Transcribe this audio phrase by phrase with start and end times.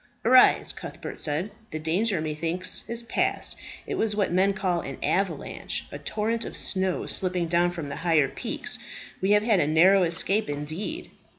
[0.25, 3.55] "Arise," Cuthbert said; "the danger, methinks, is past.
[3.85, 7.97] It was what men call an avalanche a torrent of snow slipping down from the
[7.97, 8.79] higher peaks.
[9.21, 11.11] We have had a narrow escape indeed."